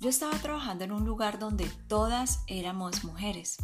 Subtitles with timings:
[0.00, 3.58] Yo estaba trabajando en un lugar donde todas éramos mujeres.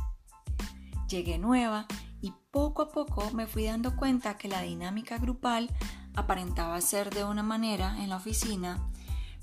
[1.09, 1.87] Llegué nueva
[2.21, 5.71] y poco a poco me fui dando cuenta que la dinámica grupal
[6.15, 8.87] aparentaba ser de una manera en la oficina,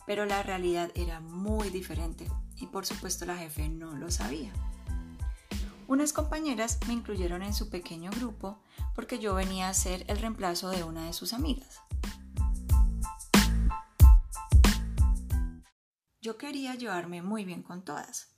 [0.05, 2.27] pero la realidad era muy diferente
[2.57, 4.53] y por supuesto la jefe no lo sabía.
[5.87, 8.59] Unas compañeras me incluyeron en su pequeño grupo
[8.93, 11.81] porque yo venía a ser el reemplazo de una de sus amigas.
[16.23, 18.29] Yo quería llevarme muy bien con todas.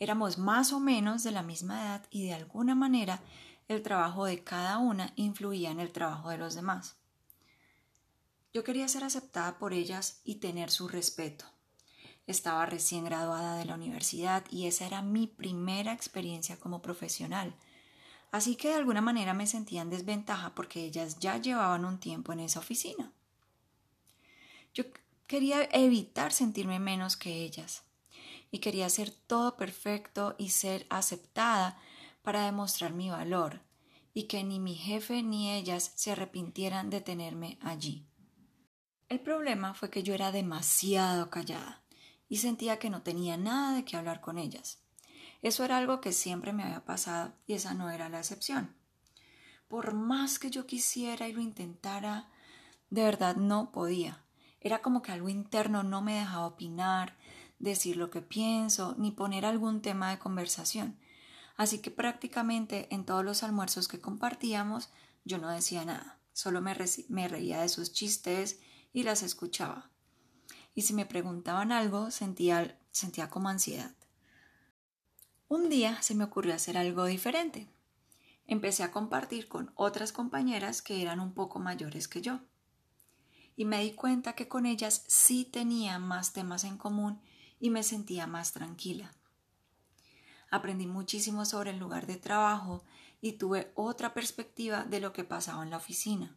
[0.00, 3.20] Éramos más o menos de la misma edad y de alguna manera
[3.68, 6.96] el trabajo de cada una influía en el trabajo de los demás.
[8.54, 11.44] Yo quería ser aceptada por ellas y tener su respeto.
[12.26, 17.54] Estaba recién graduada de la universidad y esa era mi primera experiencia como profesional.
[18.32, 22.32] Así que de alguna manera me sentía en desventaja porque ellas ya llevaban un tiempo
[22.32, 23.12] en esa oficina.
[25.28, 27.82] Quería evitar sentirme menos que ellas
[28.50, 31.78] y quería hacer todo perfecto y ser aceptada
[32.22, 33.60] para demostrar mi valor
[34.14, 38.06] y que ni mi jefe ni ellas se arrepintieran de tenerme allí.
[39.10, 41.82] El problema fue que yo era demasiado callada
[42.30, 44.78] y sentía que no tenía nada de qué hablar con ellas.
[45.42, 48.74] Eso era algo que siempre me había pasado y esa no era la excepción.
[49.68, 52.30] Por más que yo quisiera y lo intentara,
[52.88, 54.24] de verdad no podía.
[54.60, 57.16] Era como que algo interno no me dejaba opinar,
[57.58, 60.98] decir lo que pienso, ni poner algún tema de conversación.
[61.56, 64.90] Así que prácticamente en todos los almuerzos que compartíamos
[65.24, 68.60] yo no decía nada, solo me, reía de sus chistes
[68.92, 69.90] y las escuchaba.
[70.74, 73.94] Y si me preguntaban algo sentía, sentía como ansiedad.
[75.48, 77.68] Un día se me ocurrió hacer algo diferente.
[78.46, 82.40] Empecé a compartir con otras compañeras que eran un poco mayores que yo
[83.58, 87.20] y me di cuenta que con ellas sí tenía más temas en común
[87.58, 89.12] y me sentía más tranquila.
[90.48, 92.84] Aprendí muchísimo sobre el lugar de trabajo
[93.20, 96.36] y tuve otra perspectiva de lo que pasaba en la oficina.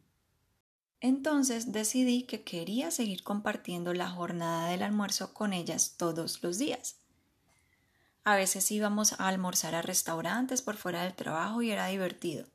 [1.00, 6.96] Entonces decidí que quería seguir compartiendo la jornada del almuerzo con ellas todos los días.
[8.24, 12.48] A veces íbamos a almorzar a restaurantes por fuera del trabajo y era divertido.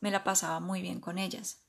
[0.00, 1.60] Me la pasaba muy bien con ellas.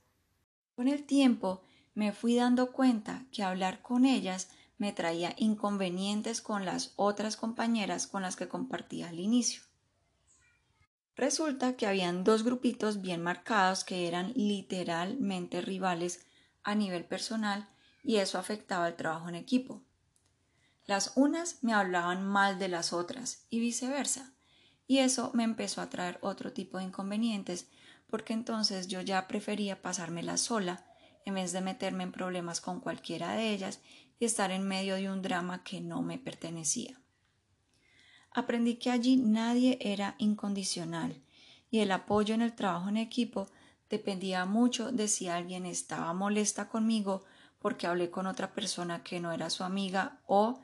[0.75, 1.61] Con el tiempo
[1.99, 8.07] me fui dando cuenta que hablar con ellas me traía inconvenientes con las otras compañeras
[8.07, 9.63] con las que compartía al inicio.
[11.17, 16.25] Resulta que habían dos grupitos bien marcados que eran literalmente rivales
[16.63, 17.67] a nivel personal
[18.01, 19.83] y eso afectaba el trabajo en equipo.
[20.85, 24.31] Las unas me hablaban mal de las otras y viceversa,
[24.87, 27.67] y eso me empezó a traer otro tipo de inconvenientes
[28.09, 30.85] porque entonces yo ya prefería pasármela sola
[31.29, 33.79] en vez de meterme en problemas con cualquiera de ellas
[34.19, 36.99] y estar en medio de un drama que no me pertenecía.
[38.31, 41.21] Aprendí que allí nadie era incondicional
[41.71, 43.47] y el apoyo en el trabajo en equipo
[43.89, 47.23] dependía mucho de si alguien estaba molesta conmigo
[47.59, 50.61] porque hablé con otra persona que no era su amiga o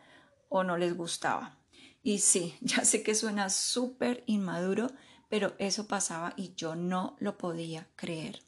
[0.49, 1.57] o no les gustaba.
[2.03, 4.91] Y sí, ya sé que suena súper inmaduro,
[5.29, 8.41] pero eso pasaba y yo no lo podía creer.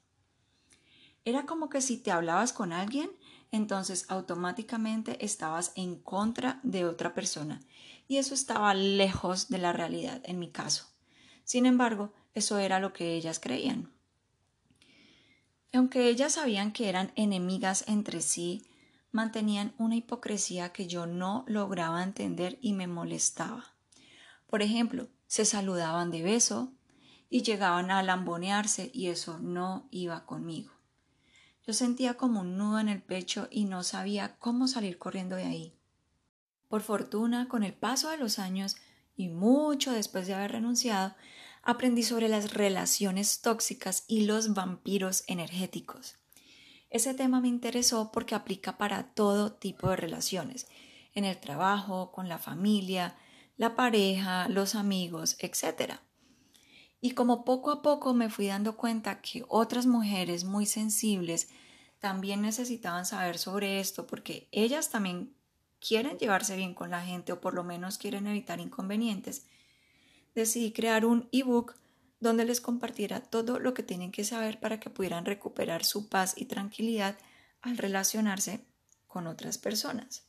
[1.27, 3.11] Era como que si te hablabas con alguien,
[3.51, 7.59] entonces automáticamente estabas en contra de otra persona.
[8.07, 10.87] Y eso estaba lejos de la realidad en mi caso.
[11.43, 13.91] Sin embargo, eso era lo que ellas creían.
[15.73, 18.65] Aunque ellas sabían que eran enemigas entre sí,
[19.11, 23.65] mantenían una hipocresía que yo no lograba entender y me molestaba.
[24.45, 26.71] Por ejemplo, se saludaban de beso
[27.29, 30.76] y llegaban a lambonearse y eso no iba conmigo.
[31.67, 35.43] Yo sentía como un nudo en el pecho y no sabía cómo salir corriendo de
[35.43, 35.73] ahí.
[36.69, 38.77] Por fortuna, con el paso de los años
[39.17, 41.13] y mucho después de haber renunciado,
[41.63, 46.15] aprendí sobre las relaciones tóxicas y los vampiros energéticos.
[46.89, 50.67] Ese tema me interesó porque aplica para todo tipo de relaciones,
[51.15, 53.17] en el trabajo, con la familia,
[53.57, 55.99] la pareja, los amigos, etc.
[56.99, 61.49] Y como poco a poco me fui dando cuenta que otras mujeres muy sensibles
[61.99, 65.35] también necesitaban saber sobre esto porque ellas también
[65.79, 69.47] quieren llevarse bien con la gente o por lo menos quieren evitar inconvenientes,
[70.35, 71.75] decidí crear un ebook
[72.19, 76.33] donde les compartiera todo lo que tienen que saber para que pudieran recuperar su paz
[76.35, 77.17] y tranquilidad
[77.61, 78.65] al relacionarse
[79.07, 80.23] con otras personas.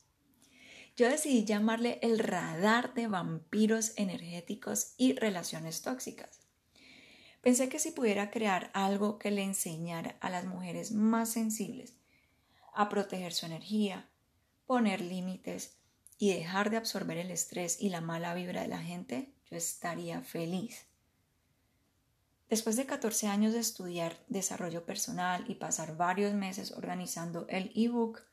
[0.95, 6.48] Yo decidí llamarle el radar de vampiros energéticos y relaciones tóxicas.
[7.41, 11.95] Pensé que si pudiera crear algo que le enseñara a las mujeres más sensibles
[12.73, 14.09] a proteger su energía,
[14.65, 15.77] poner límites
[16.17, 20.21] y dejar de absorber el estrés y la mala vibra de la gente, yo estaría
[20.21, 20.85] feliz.
[22.49, 28.23] Después de 14 años de estudiar desarrollo personal y pasar varios meses organizando el ebook,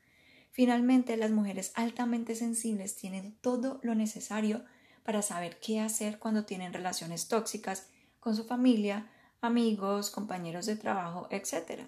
[0.50, 4.64] finalmente las mujeres altamente sensibles tienen todo lo necesario
[5.04, 7.88] para saber qué hacer cuando tienen relaciones tóxicas
[8.26, 9.08] con su familia,
[9.40, 11.82] amigos, compañeros de trabajo, etc.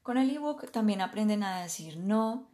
[0.00, 2.48] Con el ebook también aprenden a decir no,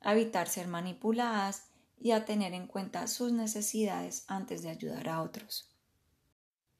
[0.00, 5.22] a evitar ser manipuladas y a tener en cuenta sus necesidades antes de ayudar a
[5.22, 5.74] otros.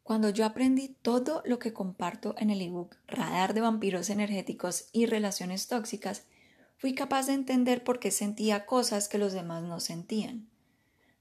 [0.05, 5.07] Cuando yo aprendí todo lo que comparto en el ebook Radar de vampiros energéticos y
[5.07, 6.29] relaciones tóxicas,
[6.77, 10.49] fui capaz de entender por qué sentía cosas que los demás no sentían.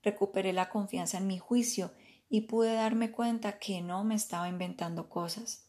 [0.03, 1.91] Recuperé la confianza en mi juicio
[2.31, 5.67] y pude darme cuenta que no me estaba inventando cosas.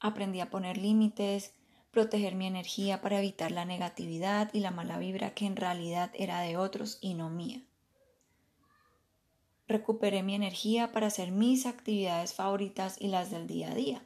[0.00, 1.54] Aprendí a poner límites,
[1.92, 6.40] proteger mi energía para evitar la negatividad y la mala vibra que en realidad era
[6.40, 7.62] de otros y no mía.
[9.68, 14.04] Recuperé mi energía para hacer mis actividades favoritas y las del día a día.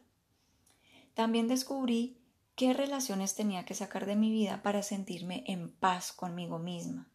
[1.15, 2.19] También descubrí
[2.57, 7.09] qué relaciones tenía que sacar de mi vida para sentirme en paz conmigo misma.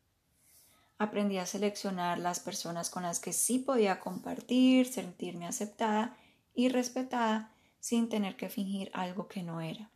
[1.01, 6.15] Aprendí a seleccionar las personas con las que sí podía compartir, sentirme aceptada
[6.53, 9.89] y respetada sin tener que fingir algo que no era.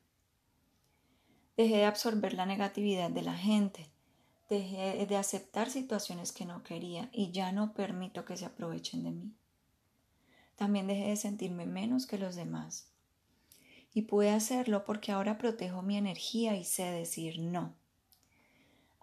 [1.58, 3.90] Dejé de absorber la negatividad de la gente
[4.50, 9.10] Dejé de aceptar situaciones que no quería y ya no permito que se aprovechen de
[9.10, 9.34] mí.
[10.56, 12.92] También dejé de sentirme menos que los demás.
[13.92, 17.74] Y pude hacerlo porque ahora protejo mi energía y sé decir no.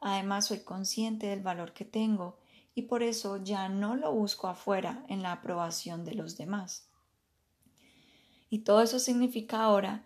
[0.03, 2.37] Además soy consciente del valor que tengo
[2.75, 6.89] y por eso ya no lo busco afuera en la aprobación de los demás.
[8.51, 10.05] Y todo eso significa ahora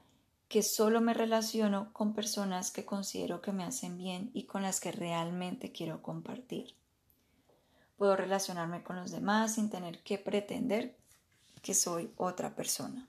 [0.49, 4.81] que solo me relaciono con personas que considero que me hacen bien y con las
[4.81, 6.75] que realmente quiero compartir.
[7.97, 10.95] Puedo relacionarme con los demás sin tener que pretender
[11.63, 13.09] que soy otra persona.